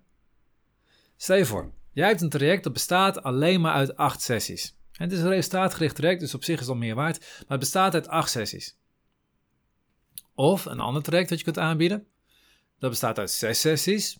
Stel 1.22 1.36
je 1.36 1.46
voor, 1.46 1.72
jij 1.92 2.08
hebt 2.08 2.22
een 2.22 2.30
traject 2.30 2.64
dat 2.64 2.74
bestaat 2.74 3.24
alleen 3.24 3.62
maar 3.62 3.74
uit 3.74 3.96
acht 3.96 4.22
sessies. 4.22 4.76
En 4.92 5.04
het 5.04 5.12
is 5.12 5.20
een 5.20 5.30
resultaatgericht 5.30 5.96
traject, 5.96 6.20
dus 6.20 6.34
op 6.34 6.44
zich 6.44 6.54
is 6.54 6.60
het 6.60 6.70
al 6.70 6.76
meer 6.76 6.96
waard, 6.96 7.20
maar 7.20 7.46
het 7.48 7.60
bestaat 7.60 7.94
uit 7.94 8.08
acht 8.08 8.32
sessies. 8.32 8.78
Of 10.36 10.66
een 10.66 10.80
ander 10.80 11.04
traject 11.04 11.30
dat 11.30 11.38
je 11.38 11.44
kunt 11.44 11.58
aanbieden, 11.58 12.06
dat 12.78 12.90
bestaat 12.90 13.20
uit 13.20 13.32
zes 13.32 13.60
sessies, 13.60 14.20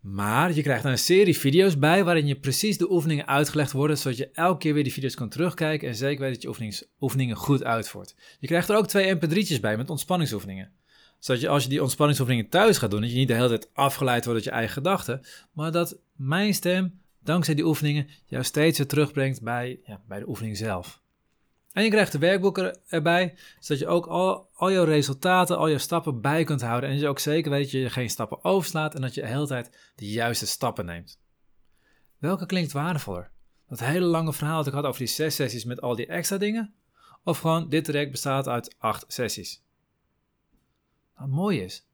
maar 0.00 0.54
je 0.54 0.62
krijgt 0.62 0.84
een 0.84 0.98
serie 0.98 1.38
video's 1.38 1.78
bij 1.78 2.04
waarin 2.04 2.26
je 2.26 2.40
precies 2.40 2.78
de 2.78 2.90
oefeningen 2.90 3.26
uitgelegd 3.26 3.72
worden, 3.72 3.98
zodat 3.98 4.18
je 4.18 4.30
elke 4.30 4.58
keer 4.58 4.74
weer 4.74 4.84
die 4.84 4.92
video's 4.92 5.14
kan 5.14 5.28
terugkijken 5.28 5.88
en 5.88 5.94
zeker 5.94 6.20
weet 6.20 6.32
dat 6.32 6.42
je 6.42 6.48
oefeningen, 6.48 6.86
oefeningen 7.00 7.36
goed 7.36 7.64
uitvoert. 7.64 8.14
Je 8.38 8.46
krijgt 8.46 8.68
er 8.68 8.76
ook 8.76 8.86
twee 8.86 9.16
mp3'tjes 9.16 9.60
bij 9.60 9.76
met 9.76 9.90
ontspanningsoefeningen. 9.90 10.72
Zodat 11.20 11.42
je 11.42 11.48
als 11.48 11.62
je 11.62 11.68
die 11.68 11.82
ontspanningsoefeningen 11.82 12.48
thuis 12.48 12.78
gaat 12.78 12.90
doen, 12.90 13.00
dat 13.00 13.10
je 13.10 13.16
niet 13.16 13.28
de 13.28 13.34
hele 13.34 13.48
tijd 13.48 13.70
afgeleid 13.72 14.24
wordt 14.24 14.44
door 14.44 14.52
je 14.52 14.58
eigen 14.58 14.74
gedachten, 14.74 15.20
maar 15.52 15.72
dat 15.72 15.98
mijn 16.16 16.54
stem, 16.54 17.00
dankzij 17.22 17.54
die 17.54 17.64
oefeningen, 17.64 18.08
jou 18.26 18.44
steeds 18.44 18.78
weer 18.78 18.86
terugbrengt 18.86 19.42
bij, 19.42 19.80
ja, 19.84 20.00
bij 20.08 20.18
de 20.18 20.28
oefening 20.28 20.56
zelf. 20.56 21.00
En 21.72 21.84
je 21.84 21.90
krijgt 21.90 22.12
de 22.12 22.18
werkboeken 22.18 22.78
erbij, 22.88 23.34
zodat 23.58 23.82
je 23.82 23.88
ook 23.88 24.06
al, 24.06 24.48
al 24.52 24.72
jouw 24.72 24.84
resultaten, 24.84 25.58
al 25.58 25.68
jouw 25.68 25.78
stappen 25.78 26.20
bij 26.20 26.44
kunt 26.44 26.60
houden. 26.60 26.90
En 26.90 26.98
je 26.98 27.08
ook 27.08 27.18
zeker 27.18 27.50
weet 27.50 27.62
dat 27.62 27.70
je 27.70 27.90
geen 27.90 28.10
stappen 28.10 28.44
overslaat 28.44 28.94
en 28.94 29.00
dat 29.00 29.14
je 29.14 29.20
de 29.20 29.26
hele 29.26 29.46
tijd 29.46 29.92
de 29.94 30.10
juiste 30.10 30.46
stappen 30.46 30.86
neemt. 30.86 31.18
Welke 32.18 32.46
klinkt 32.46 32.72
waardevoller? 32.72 33.30
Dat 33.68 33.80
hele 33.80 34.06
lange 34.06 34.32
verhaal 34.32 34.56
dat 34.56 34.66
ik 34.66 34.72
had 34.72 34.84
over 34.84 34.98
die 34.98 35.08
zes 35.08 35.34
sessies 35.34 35.64
met 35.64 35.80
al 35.80 35.96
die 35.96 36.06
extra 36.06 36.36
dingen? 36.36 36.74
Of 37.24 37.38
gewoon 37.38 37.68
dit 37.68 37.84
traject 37.84 38.10
bestaat 38.10 38.48
uit 38.48 38.74
acht 38.78 39.04
sessies? 39.08 39.62
Wat 41.20 41.28
mooi 41.28 41.60
is, 41.60 41.86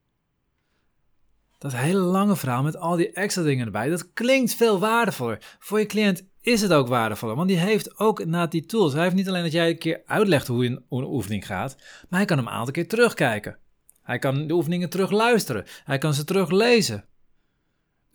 dat 1.59 1.73
hele 1.73 1.99
lange 1.99 2.37
verhaal 2.37 2.63
met 2.63 2.77
al 2.77 2.97
die 2.97 3.13
extra 3.13 3.43
dingen 3.43 3.67
erbij, 3.67 3.89
dat 3.89 4.13
klinkt 4.13 4.55
veel 4.55 4.79
waardevoller. 4.79 5.57
Voor 5.59 5.79
je 5.79 5.87
cliënt 5.87 6.25
is 6.41 6.63
het 6.63 6.73
ook 6.73 6.89
waardevoller, 6.89 7.37
want 7.37 7.49
die 7.49 7.59
heeft 7.59 7.99
ook 7.99 8.25
na 8.25 8.47
die 8.47 8.67
tools. 8.67 8.93
Hij 8.93 9.03
heeft 9.03 9.15
niet 9.15 9.29
alleen 9.29 9.43
dat 9.43 9.53
jij 9.53 9.71
een 9.71 9.79
keer 9.79 10.03
uitlegt 10.07 10.47
hoe 10.47 10.67
een, 10.67 10.85
een 10.91 11.05
oefening 11.05 11.47
gaat, 11.47 11.77
maar 12.09 12.19
hij 12.19 12.29
kan 12.29 12.37
hem 12.37 12.47
een 12.47 12.53
aantal 12.53 12.73
keer 12.73 12.89
terugkijken. 12.89 13.59
Hij 14.03 14.19
kan 14.19 14.47
de 14.47 14.55
oefeningen 14.55 14.91
terug 14.91 15.11
luisteren. 15.11 15.65
Hij 15.85 15.99
kan 15.99 16.15
ze 16.15 16.25
teruglezen. 16.25 17.05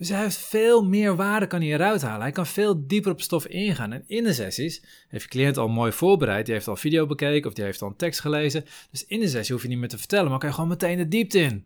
Dus 0.01 0.10
hij 0.10 0.22
heeft 0.22 0.38
veel 0.38 0.86
meer 0.86 1.15
waarde 1.15 1.48
kan 1.48 1.62
hij 1.62 1.70
eruit 1.70 2.01
halen. 2.01 2.22
Hij 2.22 2.31
kan 2.31 2.46
veel 2.46 2.88
dieper 2.88 3.12
op 3.12 3.22
stof 3.22 3.46
ingaan. 3.46 3.91
En 3.91 4.03
in 4.08 4.24
de 4.24 4.34
sessies 4.34 4.84
heeft 5.08 5.24
je 5.24 5.29
cliënt 5.29 5.58
al 5.58 5.67
mooi 5.67 5.91
voorbereid. 5.91 6.46
Die 6.46 6.53
heeft 6.53 6.67
al 6.67 6.75
video 6.75 7.05
bekeken 7.05 7.50
of 7.50 7.53
die 7.53 7.63
heeft 7.63 7.81
al 7.81 7.88
een 7.88 7.96
tekst 7.96 8.20
gelezen. 8.20 8.65
Dus 8.91 9.05
in 9.05 9.20
de 9.20 9.27
sessie 9.27 9.53
hoef 9.53 9.63
je 9.63 9.70
niet 9.70 9.77
meer 9.77 9.88
te 9.88 9.98
vertellen, 9.98 10.29
maar 10.29 10.39
kan 10.39 10.50
je 10.50 10.55
gewoon 10.55 10.70
meteen 10.70 10.98
de 10.98 11.08
diepte 11.08 11.39
in. 11.39 11.65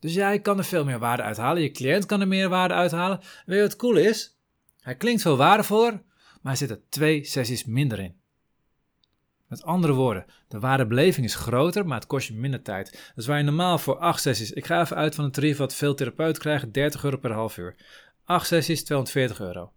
Dus 0.00 0.14
jij 0.14 0.40
kan 0.40 0.58
er 0.58 0.64
veel 0.64 0.84
meer 0.84 0.98
waarde 0.98 1.22
uithalen. 1.22 1.62
Je 1.62 1.70
cliënt 1.70 2.06
kan 2.06 2.20
er 2.20 2.28
meer 2.28 2.48
waarde 2.48 2.74
uithalen. 2.74 3.18
En 3.20 3.26
weet 3.44 3.56
je 3.56 3.62
wat 3.62 3.76
cool 3.76 3.96
is? 3.96 4.38
Hij 4.80 4.96
klinkt 4.96 5.22
veel 5.22 5.36
waardevoller, 5.36 6.02
maar 6.42 6.52
er 6.52 6.58
zitten 6.58 6.82
twee 6.88 7.24
sessies 7.24 7.64
minder 7.64 7.98
in. 7.98 8.14
Met 9.48 9.62
andere 9.62 9.92
woorden, 9.92 10.24
de 10.48 10.60
waardebeleving 10.60 11.26
is 11.26 11.34
groter, 11.34 11.86
maar 11.86 11.98
het 11.98 12.06
kost 12.06 12.28
je 12.28 12.34
minder 12.34 12.62
tijd. 12.62 13.12
Dus 13.14 13.26
waar 13.26 13.38
je 13.38 13.44
normaal 13.44 13.78
voor 13.78 13.98
acht 13.98 14.22
sessies, 14.22 14.52
ik 14.52 14.66
ga 14.66 14.80
even 14.80 14.96
uit 14.96 15.14
van 15.14 15.24
een 15.24 15.30
tarief 15.30 15.56
wat 15.56 15.74
veel 15.74 15.94
therapeuten 15.94 16.42
krijgen, 16.42 16.72
30 16.72 17.04
euro 17.04 17.16
per 17.16 17.32
half 17.32 17.56
uur. 17.56 17.76
Acht 18.24 18.46
sessies, 18.46 18.84
240 18.84 19.40
euro. 19.40 19.72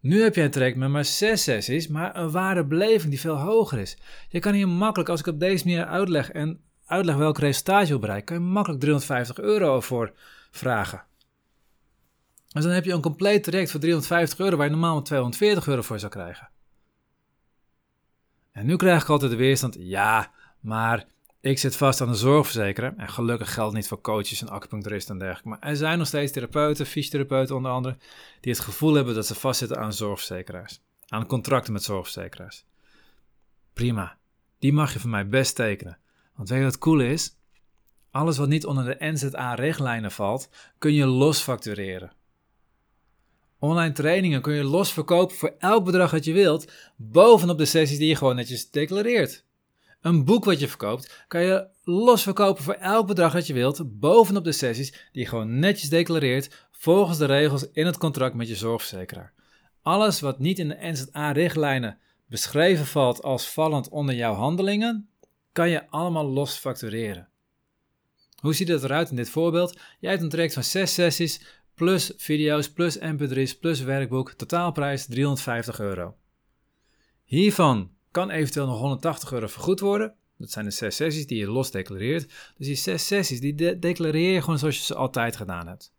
Nu 0.00 0.22
heb 0.22 0.34
je 0.34 0.42
een 0.42 0.50
traject 0.50 0.76
met 0.76 0.88
maar 0.88 1.04
zes 1.04 1.42
sessies, 1.42 1.88
maar 1.88 2.16
een 2.16 2.30
waardebeleving 2.30 3.10
die 3.10 3.20
veel 3.20 3.38
hoger 3.38 3.78
is. 3.78 3.96
Je 4.28 4.38
kan 4.38 4.54
hier 4.54 4.68
makkelijk, 4.68 5.10
als 5.10 5.20
ik 5.20 5.26
op 5.26 5.40
deze 5.40 5.66
manier 5.66 5.84
uitleg 5.84 6.30
en 6.30 6.60
uitleg 6.86 7.16
welk 7.16 7.38
resultaat 7.38 7.82
je 7.82 7.88
wil 7.88 7.98
bereiken, 7.98 8.26
kan 8.26 8.44
je 8.44 8.52
makkelijk 8.52 8.80
350 8.80 9.38
euro 9.38 9.80
voor 9.80 10.12
vragen. 10.50 11.04
Dus 12.52 12.62
dan 12.62 12.72
heb 12.72 12.84
je 12.84 12.92
een 12.92 13.00
compleet 13.00 13.44
traject 13.44 13.70
voor 13.70 13.80
350 13.80 14.38
euro 14.38 14.56
waar 14.56 14.66
je 14.66 14.72
normaal 14.72 15.02
240 15.02 15.66
euro 15.66 15.82
voor 15.82 15.98
zou 15.98 16.12
krijgen. 16.12 16.48
En 18.52 18.66
nu 18.66 18.76
krijg 18.76 19.02
ik 19.02 19.08
altijd 19.08 19.30
de 19.30 19.36
weerstand, 19.36 19.76
ja, 19.78 20.32
maar 20.60 21.06
ik 21.40 21.58
zit 21.58 21.76
vast 21.76 22.00
aan 22.00 22.08
een 22.08 22.14
zorgverzekeraar. 22.14 22.96
En 22.96 23.08
gelukkig 23.08 23.54
geldt 23.54 23.74
niet 23.74 23.88
voor 23.88 24.00
coaches 24.00 24.40
en 24.40 24.48
acupuncturisten 24.48 25.12
en 25.12 25.18
dergelijke. 25.20 25.48
Maar 25.48 25.70
er 25.70 25.76
zijn 25.76 25.98
nog 25.98 26.06
steeds 26.06 26.32
therapeuten, 26.32 26.86
fysiotherapeuten 26.86 27.56
onder 27.56 27.70
andere, 27.70 27.96
die 28.40 28.52
het 28.52 28.62
gevoel 28.62 28.94
hebben 28.94 29.14
dat 29.14 29.26
ze 29.26 29.34
vastzitten 29.34 29.78
aan 29.78 29.92
zorgverzekeraars. 29.92 30.80
Aan 31.06 31.26
contracten 31.26 31.72
met 31.72 31.82
zorgverzekeraars. 31.82 32.64
Prima, 33.72 34.18
die 34.58 34.72
mag 34.72 34.92
je 34.92 35.00
van 35.00 35.10
mij 35.10 35.28
best 35.28 35.54
tekenen. 35.54 35.98
Want 36.34 36.48
weet 36.48 36.58
je 36.58 36.64
wat 36.64 36.78
cool 36.78 37.00
is? 37.00 37.38
Alles 38.10 38.38
wat 38.38 38.48
niet 38.48 38.66
onder 38.66 38.84
de 38.84 38.96
NZA-richtlijnen 38.98 40.10
valt, 40.10 40.48
kun 40.78 40.92
je 40.92 41.06
los 41.06 41.40
factureren. 41.40 42.12
Online 43.60 43.92
trainingen 43.92 44.40
kun 44.40 44.54
je 44.54 44.64
los 44.64 44.92
verkopen 44.92 45.36
voor 45.36 45.54
elk 45.58 45.84
bedrag 45.84 46.10
dat 46.10 46.24
je 46.24 46.32
wilt, 46.32 46.72
bovenop 46.96 47.58
de 47.58 47.64
sessies 47.64 47.98
die 47.98 48.08
je 48.08 48.16
gewoon 48.16 48.36
netjes 48.36 48.70
declareert. 48.70 49.44
Een 50.00 50.24
boek 50.24 50.44
wat 50.44 50.60
je 50.60 50.68
verkoopt, 50.68 51.24
kan 51.28 51.42
je 51.42 51.66
los 51.84 52.22
verkopen 52.22 52.62
voor 52.62 52.74
elk 52.74 53.06
bedrag 53.06 53.32
dat 53.32 53.46
je 53.46 53.52
wilt, 53.52 54.00
bovenop 54.00 54.44
de 54.44 54.52
sessies 54.52 54.90
die 54.90 55.22
je 55.22 55.26
gewoon 55.26 55.58
netjes 55.58 55.88
declareert 55.88 56.68
volgens 56.70 57.18
de 57.18 57.24
regels 57.24 57.70
in 57.72 57.86
het 57.86 57.98
contract 57.98 58.34
met 58.34 58.48
je 58.48 58.56
zorgverzekeraar. 58.56 59.32
Alles 59.82 60.20
wat 60.20 60.38
niet 60.38 60.58
in 60.58 60.68
de 60.68 60.78
NZA-richtlijnen 60.80 61.98
beschreven 62.26 62.86
valt 62.86 63.22
als 63.22 63.48
vallend 63.48 63.88
onder 63.88 64.14
jouw 64.14 64.34
handelingen, 64.34 65.08
kan 65.52 65.70
je 65.70 65.88
allemaal 65.88 66.26
los 66.26 66.56
factureren. 66.56 67.28
Hoe 68.40 68.54
ziet 68.54 68.68
het 68.68 68.82
eruit 68.82 69.10
in 69.10 69.16
dit 69.16 69.30
voorbeeld? 69.30 69.78
Jij 69.98 70.10
hebt 70.10 70.22
een 70.22 70.28
traject 70.28 70.54
van 70.54 70.64
6 70.64 70.94
sessies, 70.94 71.40
plus 71.80 72.12
video's, 72.16 72.70
plus 72.70 72.98
mp3's, 72.98 73.58
plus 73.58 73.80
werkboek, 73.80 74.32
totaalprijs 74.32 75.06
350 75.06 75.80
euro. 75.80 76.16
Hiervan 77.24 77.90
kan 78.10 78.30
eventueel 78.30 78.66
nog 78.66 78.78
180 78.78 79.32
euro 79.32 79.46
vergoed 79.46 79.80
worden. 79.80 80.14
Dat 80.38 80.50
zijn 80.50 80.64
de 80.64 80.70
6 80.70 80.96
sessies 80.96 81.26
die 81.26 81.38
je 81.38 81.46
los 81.46 81.70
declareert. 81.70 82.32
Dus 82.56 82.66
die 82.66 82.76
6 82.76 83.06
sessies 83.06 83.40
die 83.40 83.78
declareer 83.78 84.32
je 84.32 84.40
gewoon 84.40 84.58
zoals 84.58 84.76
je 84.76 84.84
ze 84.84 84.94
altijd 84.94 85.36
gedaan 85.36 85.66
hebt. 85.66 85.92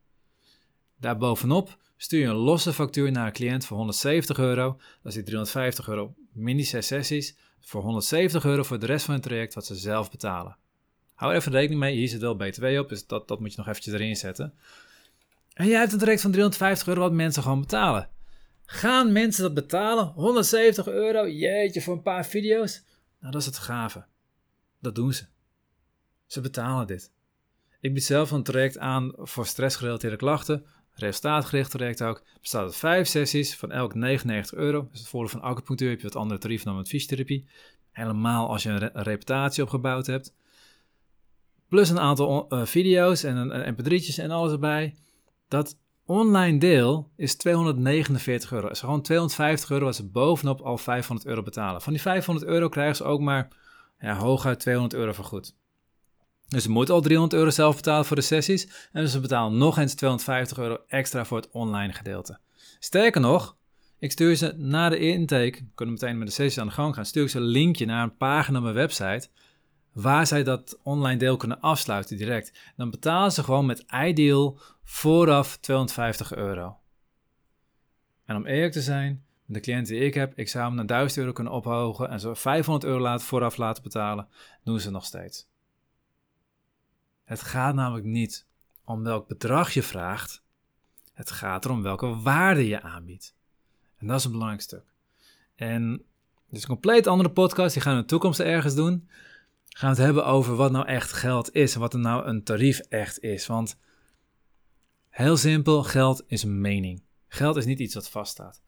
Daarbovenop 0.99 1.77
stuur 1.97 2.19
je 2.19 2.27
een 2.27 2.35
losse 2.35 2.73
factuur 2.73 3.11
naar 3.11 3.25
een 3.25 3.33
cliënt 3.33 3.65
voor 3.65 3.77
170 3.77 4.37
euro. 4.37 4.67
Dat 4.71 5.11
is 5.11 5.13
die 5.13 5.23
350 5.23 5.87
euro 5.87 6.13
mini 6.33 6.63
6 6.63 6.87
sessies. 6.87 7.37
Voor 7.59 7.81
170 7.81 8.45
euro 8.45 8.63
voor 8.63 8.79
de 8.79 8.85
rest 8.85 9.05
van 9.05 9.13
het 9.13 9.23
traject 9.23 9.53
wat 9.53 9.65
ze 9.65 9.75
zelf 9.75 10.11
betalen. 10.11 10.57
Hou 11.13 11.33
even 11.33 11.51
rekening 11.51 11.79
mee, 11.79 11.95
hier 11.95 12.07
zit 12.07 12.21
wel 12.21 12.35
BTW 12.35 12.65
op, 12.65 12.89
dus 12.89 13.07
dat, 13.07 13.27
dat 13.27 13.39
moet 13.39 13.51
je 13.51 13.57
nog 13.57 13.67
eventjes 13.67 13.93
erin 13.93 14.15
zetten. 14.15 14.53
En 15.53 15.67
jij 15.67 15.79
hebt 15.79 15.91
een 15.91 15.99
traject 15.99 16.21
van 16.21 16.31
350 16.31 16.87
euro 16.87 17.01
wat 17.01 17.11
mensen 17.11 17.43
gewoon 17.43 17.59
betalen. 17.59 18.09
Gaan 18.65 19.11
mensen 19.11 19.43
dat 19.43 19.53
betalen? 19.53 20.05
170 20.05 20.87
euro, 20.87 21.29
jeetje, 21.29 21.81
voor 21.81 21.93
een 21.93 22.01
paar 22.01 22.25
video's? 22.25 22.83
Nou, 23.19 23.31
dat 23.31 23.41
is 23.41 23.47
het 23.47 23.57
gave. 23.57 24.05
Dat 24.79 24.95
doen 24.95 25.13
ze. 25.13 25.25
Ze 26.25 26.41
betalen 26.41 26.87
dit. 26.87 27.11
Ik 27.79 27.93
bied 27.93 28.03
zelf 28.03 28.31
een 28.31 28.43
traject 28.43 28.77
aan 28.77 29.13
voor 29.17 29.45
stressgerelateerde 29.45 30.15
klachten. 30.15 30.65
Resultaatgericht 30.93 31.71
traject 31.71 32.01
ook. 32.01 32.23
Bestaat 32.41 32.63
uit 32.63 32.75
vijf 32.75 33.07
sessies 33.07 33.55
van 33.55 33.71
elk 33.71 33.93
99 33.95 34.57
euro. 34.57 34.87
Dus 34.91 34.99
het 34.99 35.07
voordeel 35.07 35.39
van 35.39 35.41
acupunctuur 35.41 35.89
heb 35.89 35.97
je 35.97 36.07
wat 36.07 36.15
andere 36.15 36.39
tarieven 36.39 36.65
dan 36.65 36.75
met 36.75 36.87
fysiotherapie. 36.87 37.47
Helemaal 37.91 38.49
als 38.49 38.63
je 38.63 38.69
een, 38.69 39.03
reputatie 39.03 39.63
opgebouwd 39.63 40.05
hebt. 40.05 40.33
Plus 41.67 41.89
een 41.89 41.99
aantal 41.99 42.47
uh, 42.49 42.65
video's 42.65 43.23
en 43.23 43.37
een, 43.37 43.75
mp3'tjes 43.75 44.15
en 44.15 44.31
alles 44.31 44.51
erbij. 44.51 44.95
Dat 45.51 45.77
online 46.05 46.57
deel 46.57 47.11
is 47.15 47.35
249 47.35 48.51
euro. 48.51 48.67
Is 48.67 48.79
gewoon 48.79 49.01
250 49.01 49.69
euro 49.69 49.85
wat 49.85 49.95
ze 49.95 50.09
bovenop 50.09 50.61
al 50.61 50.77
500 50.77 51.27
euro 51.27 51.43
betalen. 51.43 51.81
Van 51.81 51.93
die 51.93 52.01
500 52.01 52.47
euro 52.47 52.69
krijgen 52.69 52.95
ze 52.95 53.03
ook 53.03 53.19
maar 53.21 53.47
ja, 53.99 54.15
hooguit 54.15 54.59
200 54.59 54.93
euro 54.93 55.11
vergoed. 55.11 55.55
Dus 56.47 56.63
ze 56.63 56.71
moeten 56.71 56.93
al 56.93 57.01
300 57.01 57.39
euro 57.39 57.49
zelf 57.49 57.75
betalen 57.75 58.05
voor 58.05 58.15
de 58.15 58.21
sessies. 58.21 58.89
En 58.91 59.09
ze 59.09 59.19
betalen 59.19 59.57
nog 59.57 59.77
eens 59.77 59.93
250 59.93 60.57
euro 60.57 60.77
extra 60.87 61.25
voor 61.25 61.37
het 61.37 61.49
online 61.51 61.93
gedeelte. 61.93 62.39
Sterker 62.79 63.21
nog, 63.21 63.57
ik 63.99 64.11
stuur 64.11 64.35
ze 64.35 64.53
na 64.57 64.89
de 64.89 64.99
intake, 64.99 65.59
kunnen 65.75 65.95
meteen 65.95 66.17
met 66.17 66.27
de 66.27 66.33
sessies 66.33 66.59
aan 66.59 66.67
de 66.67 66.73
gang 66.73 66.95
gaan, 66.95 67.05
stuur 67.05 67.23
ik 67.23 67.29
ze 67.29 67.37
een 67.37 67.43
linkje 67.43 67.85
naar 67.85 68.03
een 68.03 68.17
pagina 68.17 68.57
op 68.57 68.63
mijn 68.63 68.75
website 68.75 69.29
waar 69.91 70.27
zij 70.27 70.43
dat 70.43 70.79
online 70.83 71.19
deel 71.19 71.37
kunnen 71.37 71.59
afsluiten 71.59 72.17
direct. 72.17 72.53
Dan 72.75 72.89
betalen 72.89 73.31
ze 73.31 73.43
gewoon 73.43 73.65
met 73.65 73.85
Ideal 73.93 74.59
vooraf 74.83 75.57
250 75.57 76.33
euro. 76.35 76.77
En 78.25 78.35
om 78.35 78.45
eerlijk 78.45 78.73
te 78.73 78.81
zijn, 78.81 79.23
de 79.45 79.59
cliënten 79.59 79.93
die 79.93 80.03
ik 80.03 80.13
heb, 80.13 80.37
ik 80.37 80.49
zou 80.49 80.65
hem 80.65 80.75
naar 80.75 80.85
1000 80.85 81.19
euro 81.19 81.31
kunnen 81.31 81.53
ophogen 81.53 82.09
en 82.09 82.19
zo 82.19 82.33
500 82.33 82.85
euro 82.85 83.01
laten, 83.01 83.25
vooraf 83.25 83.57
laten 83.57 83.83
betalen, 83.83 84.27
doen 84.63 84.79
ze 84.79 84.91
nog 84.91 85.05
steeds. 85.05 85.47
Het 87.23 87.41
gaat 87.41 87.75
namelijk 87.75 88.05
niet 88.05 88.45
om 88.85 89.03
welk 89.03 89.27
bedrag 89.27 89.73
je 89.73 89.83
vraagt, 89.83 90.43
het 91.13 91.31
gaat 91.31 91.65
erom 91.65 91.81
welke 91.81 92.21
waarde 92.21 92.67
je 92.67 92.81
aanbiedt. 92.81 93.35
En 93.97 94.07
dat 94.07 94.19
is 94.19 94.25
een 94.25 94.31
belangrijk 94.31 94.61
stuk. 94.61 94.83
En 95.55 95.91
dit 96.47 96.57
is 96.57 96.61
een 96.61 96.67
compleet 96.67 97.07
andere 97.07 97.31
podcast, 97.31 97.73
die 97.73 97.81
gaan 97.81 97.91
we 97.91 97.97
in 97.97 98.03
de 98.03 98.09
toekomst 98.09 98.39
ergens 98.39 98.75
doen 98.75 99.09
gaan 99.77 99.89
we 99.89 99.95
het 99.95 100.05
hebben 100.05 100.25
over 100.25 100.55
wat 100.55 100.71
nou 100.71 100.85
echt 100.87 101.13
geld 101.13 101.53
is 101.53 101.73
en 101.73 101.79
wat 101.79 101.93
er 101.93 101.99
nou 101.99 102.25
een 102.25 102.43
tarief 102.43 102.79
echt 102.79 103.19
is. 103.19 103.47
Want 103.47 103.79
heel 105.09 105.37
simpel, 105.37 105.83
geld 105.83 106.23
is 106.27 106.43
een 106.43 106.61
mening. 106.61 107.03
Geld 107.27 107.55
is 107.55 107.65
niet 107.65 107.79
iets 107.79 107.93
wat 107.93 108.09
vaststaat. 108.09 108.61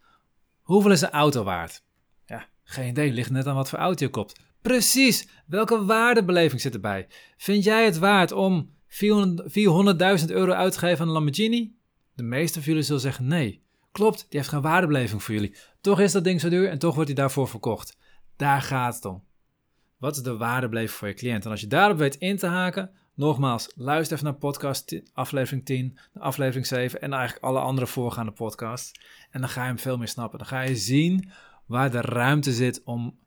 Hoeveel 0.61 0.91
is 0.91 1.01
een 1.01 1.09
auto 1.09 1.43
waard? 1.43 1.83
Ja, 2.25 2.47
geen 2.63 2.89
idee, 2.89 3.11
ligt 3.11 3.29
net 3.29 3.47
aan 3.47 3.55
wat 3.55 3.69
voor 3.69 3.79
auto 3.79 4.05
je 4.05 4.11
koopt. 4.11 4.39
Precies, 4.61 5.27
welke 5.45 5.85
waardebeleving 5.85 6.61
zit 6.61 6.73
erbij? 6.73 7.07
Vind 7.37 7.63
jij 7.63 7.85
het 7.85 7.97
waard 7.97 8.31
om 8.31 8.69
400.000 8.87 10.25
euro 10.27 10.51
uit 10.51 10.73
te 10.73 10.79
geven 10.79 10.99
aan 11.01 11.07
een 11.07 11.13
Lamborghini? 11.13 11.75
De 12.15 12.23
meeste 12.23 12.59
van 12.59 12.67
jullie 12.67 12.85
zullen 12.85 13.01
zeggen 13.01 13.27
nee. 13.27 13.63
Klopt, 13.91 14.25
die 14.29 14.39
heeft 14.39 14.51
geen 14.51 14.61
waardebeleving 14.61 15.23
voor 15.23 15.33
jullie. 15.33 15.55
Toch 15.81 15.99
is 15.99 16.11
dat 16.11 16.23
ding 16.23 16.41
zo 16.41 16.49
duur 16.49 16.69
en 16.69 16.79
toch 16.79 16.95
wordt 16.95 17.09
hij 17.09 17.19
daarvoor 17.19 17.47
verkocht. 17.47 17.97
Daar 18.35 18.61
gaat 18.61 18.95
het 18.95 19.05
om. 19.05 19.23
Wat 20.03 20.15
is 20.15 20.21
de 20.21 20.37
waardebeleving 20.37 20.91
voor 20.91 21.07
je 21.07 21.13
cliënt? 21.13 21.45
En 21.45 21.51
als 21.51 21.61
je 21.61 21.67
daarop 21.67 21.97
weet 21.97 22.15
in 22.15 22.37
te 22.37 22.47
haken, 22.47 22.91
nogmaals, 23.13 23.71
luister 23.75 24.17
even 24.17 24.29
naar 24.29 24.39
podcast 24.39 25.01
aflevering 25.13 25.65
10, 25.65 25.97
aflevering 26.13 26.65
7 26.65 27.01
en 27.01 27.13
eigenlijk 27.13 27.43
alle 27.45 27.59
andere 27.59 27.87
voorgaande 27.87 28.31
podcasts. 28.31 28.91
En 29.31 29.39
dan 29.39 29.49
ga 29.49 29.61
je 29.61 29.67
hem 29.67 29.79
veel 29.79 29.97
meer 29.97 30.07
snappen. 30.07 30.37
Dan 30.37 30.47
ga 30.47 30.61
je 30.61 30.75
zien 30.75 31.31
waar 31.65 31.91
de 31.91 32.01
ruimte 32.01 32.51
zit 32.51 32.83
om 32.83 33.17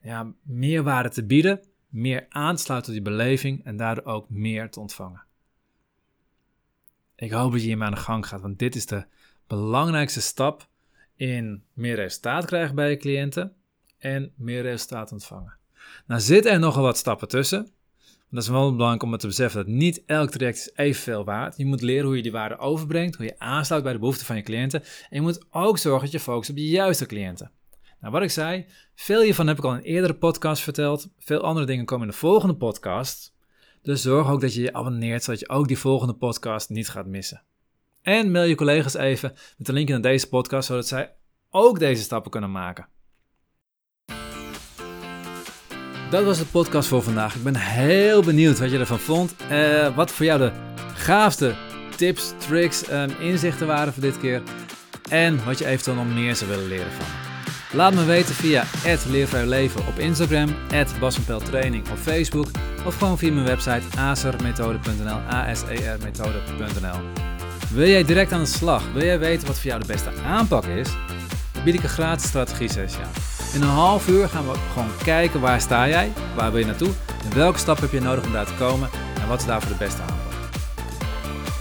ja, 0.00 0.32
meer 0.42 0.82
waarde 0.82 1.08
te 1.08 1.24
bieden, 1.24 1.60
meer 1.88 2.26
aan 2.28 2.56
te 2.56 2.62
sluiten 2.62 2.90
op 2.90 3.04
die 3.04 3.12
beleving 3.12 3.64
en 3.64 3.76
daardoor 3.76 4.04
ook 4.04 4.30
meer 4.30 4.70
te 4.70 4.80
ontvangen. 4.80 5.24
Ik 7.14 7.30
hoop 7.30 7.52
dat 7.52 7.60
je 7.60 7.66
hiermee 7.66 7.86
aan 7.86 7.94
de 7.94 8.00
gang 8.00 8.26
gaat, 8.26 8.40
want 8.40 8.58
dit 8.58 8.74
is 8.74 8.86
de 8.86 9.06
belangrijkste 9.46 10.20
stap 10.20 10.68
in 11.14 11.64
meer 11.72 11.94
resultaat 11.94 12.44
krijgen 12.44 12.74
bij 12.74 12.90
je 12.90 12.96
cliënten 12.96 13.52
en 13.98 14.32
meer 14.36 14.62
resultaat 14.62 15.12
ontvangen. 15.12 15.64
Nou 16.06 16.20
zitten 16.20 16.52
er 16.52 16.58
nogal 16.58 16.82
wat 16.82 16.96
stappen 16.96 17.28
tussen. 17.28 17.70
Dat 18.30 18.42
is 18.42 18.48
wel 18.48 18.72
belangrijk 18.72 19.02
om 19.02 19.16
te 19.16 19.26
beseffen 19.26 19.64
dat 19.64 19.74
niet 19.74 20.02
elk 20.06 20.30
traject 20.30 20.58
is 20.58 20.70
evenveel 20.74 21.24
waard. 21.24 21.56
Je 21.56 21.66
moet 21.66 21.82
leren 21.82 22.06
hoe 22.06 22.16
je 22.16 22.22
die 22.22 22.32
waarde 22.32 22.58
overbrengt, 22.58 23.16
hoe 23.16 23.26
je 23.26 23.38
aansluit 23.38 23.82
bij 23.82 23.92
de 23.92 23.98
behoeften 23.98 24.26
van 24.26 24.36
je 24.36 24.42
cliënten. 24.42 24.82
En 24.82 24.88
je 25.10 25.20
moet 25.20 25.44
ook 25.50 25.78
zorgen 25.78 26.02
dat 26.02 26.12
je 26.12 26.20
focust 26.20 26.50
op 26.50 26.56
de 26.56 26.68
juiste 26.68 27.06
cliënten. 27.06 27.50
Nou, 28.00 28.12
wat 28.12 28.22
ik 28.22 28.30
zei, 28.30 28.66
veel 28.94 29.22
hiervan 29.22 29.46
heb 29.46 29.58
ik 29.58 29.64
al 29.64 29.74
in 29.74 29.80
eerdere 29.80 30.14
podcasts 30.14 30.64
verteld. 30.64 31.08
Veel 31.18 31.40
andere 31.40 31.66
dingen 31.66 31.84
komen 31.84 32.06
in 32.06 32.12
de 32.12 32.18
volgende 32.18 32.56
podcast. 32.56 33.34
Dus 33.82 34.02
zorg 34.02 34.30
ook 34.30 34.40
dat 34.40 34.54
je 34.54 34.62
je 34.62 34.72
abonneert, 34.72 35.24
zodat 35.24 35.40
je 35.40 35.48
ook 35.48 35.68
die 35.68 35.78
volgende 35.78 36.14
podcast 36.14 36.68
niet 36.68 36.88
gaat 36.88 37.06
missen. 37.06 37.42
En 38.02 38.30
mail 38.30 38.48
je 38.48 38.54
collega's 38.54 38.94
even 38.94 39.32
met 39.56 39.66
de 39.66 39.72
link 39.72 39.88
naar 39.88 40.00
deze 40.00 40.28
podcast, 40.28 40.66
zodat 40.66 40.86
zij 40.86 41.14
ook 41.50 41.78
deze 41.78 42.02
stappen 42.02 42.30
kunnen 42.30 42.52
maken. 42.52 42.88
Dat 46.10 46.24
was 46.24 46.38
de 46.38 46.44
podcast 46.44 46.88
voor 46.88 47.02
vandaag. 47.02 47.34
Ik 47.34 47.42
ben 47.42 47.56
heel 47.56 48.22
benieuwd 48.22 48.58
wat 48.58 48.70
je 48.70 48.78
ervan 48.78 48.98
vond. 48.98 49.34
Uh, 49.50 49.96
wat 49.96 50.10
voor 50.10 50.24
jou 50.24 50.38
de 50.38 50.50
gaafste 50.94 51.54
tips, 51.96 52.32
tricks 52.36 52.88
en 52.88 53.20
inzichten 53.20 53.66
waren 53.66 53.92
voor 53.92 54.02
dit 54.02 54.18
keer. 54.18 54.42
En 55.08 55.44
wat 55.44 55.58
je 55.58 55.66
eventueel 55.66 55.96
nog 55.96 56.14
meer 56.14 56.36
zou 56.36 56.50
willen 56.50 56.68
leren 56.68 56.92
van. 56.92 57.06
Laat 57.72 57.94
me 57.94 58.04
weten 58.04 58.34
via 58.34 58.64
Leven 59.44 59.86
op 59.86 59.98
Instagram, 59.98 60.54
Training 61.44 61.90
op 61.90 61.98
Facebook 61.98 62.46
of 62.86 62.98
gewoon 62.98 63.18
via 63.18 63.32
mijn 63.32 63.46
website 63.46 63.98
asermethode.nl, 63.98 65.18
asermethode.nl. 65.28 66.98
Wil 67.72 67.88
jij 67.88 68.04
direct 68.04 68.32
aan 68.32 68.40
de 68.40 68.46
slag? 68.46 68.82
Wil 68.92 69.04
jij 69.04 69.18
weten 69.18 69.46
wat 69.46 69.56
voor 69.56 69.66
jou 69.66 69.80
de 69.80 69.86
beste 69.86 70.10
aanpak 70.26 70.64
is? 70.64 70.88
Dan 71.52 71.64
bied 71.64 71.74
ik 71.74 71.82
een 71.82 71.88
gratis 71.88 72.26
strategie 72.26 72.72
sessie 72.72 73.02
aan. 73.02 73.35
In 73.56 73.62
een 73.62 73.68
half 73.68 74.08
uur 74.08 74.28
gaan 74.28 74.46
we 74.46 74.52
gewoon 74.72 74.90
kijken 75.04 75.40
waar 75.40 75.60
sta 75.60 75.88
jij, 75.88 76.12
waar 76.34 76.50
wil 76.50 76.60
je 76.60 76.66
naartoe 76.66 76.90
en 77.24 77.34
welke 77.34 77.58
stap 77.58 77.80
heb 77.80 77.92
je 77.92 78.00
nodig 78.00 78.24
om 78.24 78.32
daar 78.32 78.46
te 78.46 78.54
komen 78.58 78.88
en 79.20 79.28
wat 79.28 79.40
is 79.40 79.46
daarvoor 79.46 79.70
de 79.70 79.76
beste 79.78 80.00
aanpak. 80.00 80.16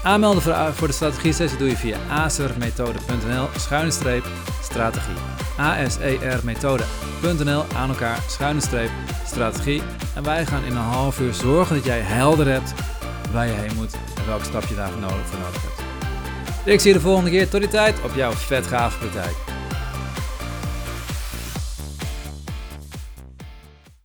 Aanmelden 0.03 0.41
voor 0.73 0.87
de 0.87 0.93
strategie 0.93 1.33
sessie 1.33 1.57
doe 1.57 1.69
je 1.69 1.75
via 1.75 1.97
asermethode.nl 2.09 3.47
schuine 3.57 3.91
streep 3.91 4.25
strategie. 4.61 5.15
asermethode.nl 5.57 7.65
aan 7.75 7.89
elkaar 7.89 8.19
schuine 8.27 8.61
streep 8.61 8.91
strategie. 9.25 9.81
En 10.15 10.23
wij 10.23 10.45
gaan 10.45 10.63
in 10.63 10.71
een 10.71 10.77
half 10.77 11.19
uur 11.19 11.33
zorgen 11.33 11.75
dat 11.75 11.85
jij 11.85 11.99
helder 11.99 12.47
hebt 12.47 12.73
waar 13.31 13.47
je 13.47 13.53
heen 13.53 13.75
moet 13.75 13.93
en 13.93 14.25
welke 14.25 14.45
stap 14.45 14.63
je 14.63 14.75
daarvoor 14.75 15.01
nodig, 15.01 15.25
voor 15.25 15.39
nodig 15.39 15.61
hebt. 15.61 15.81
Ik 16.65 16.79
zie 16.79 16.91
je 16.91 16.97
de 16.97 17.03
volgende 17.03 17.29
keer. 17.29 17.49
Tot 17.49 17.59
die 17.59 17.69
tijd 17.69 18.01
op 18.03 18.15
jouw 18.15 18.31
vet 18.31 18.67
gave 18.67 18.97
praktijk. 18.97 19.54